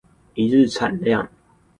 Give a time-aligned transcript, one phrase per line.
[0.33, 1.29] 一日產量